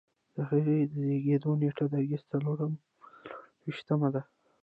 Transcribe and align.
د 0.35 0.37
هغه 0.49 0.73
د 0.91 0.93
زیږیدو 1.07 1.51
نیټه 1.61 1.85
د 1.91 1.93
اګست 2.03 2.25
څلور 2.31 2.57
ویشتمه 3.63 4.09
ده. 4.15 4.21